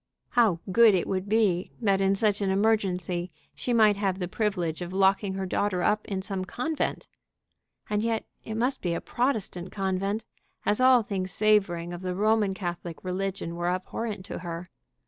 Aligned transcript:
How 0.29 0.61
good 0.71 0.95
it 0.95 1.05
would 1.05 1.29
be 1.29 1.69
that 1.79 2.01
in 2.01 2.15
such 2.15 2.41
an 2.41 2.49
emergency 2.49 3.29
she 3.53 3.71
might 3.71 3.97
have 3.97 4.17
the 4.17 4.27
privilege 4.27 4.81
of 4.81 4.93
locking 4.93 5.35
her 5.35 5.45
daughter 5.45 5.83
up 5.83 6.05
in 6.07 6.23
some 6.23 6.43
convent! 6.43 7.07
And 7.87 8.01
yet 8.01 8.25
it 8.43 8.55
must 8.55 8.81
be 8.81 8.95
a 8.95 8.99
Protestant 8.99 9.71
convent, 9.71 10.25
as 10.65 10.81
all 10.81 11.03
things 11.03 11.29
savoring 11.29 11.93
of 11.93 12.01
the 12.01 12.15
Roman 12.15 12.55
Catholic 12.55 13.03
religion 13.03 13.55
were 13.55 13.69
abhorrent 13.69 14.25
to 14.25 14.39
her. 14.39 14.71